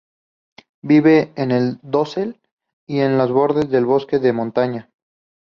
[0.81, 2.41] Vive en el dosel
[2.87, 4.89] y en los bordes del bosque de montaña.